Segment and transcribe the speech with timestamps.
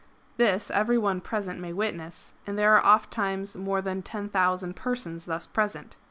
[0.37, 5.45] This every one present may witness, and there are ofttimes more than 10,000 persons thus
[5.45, 5.97] present.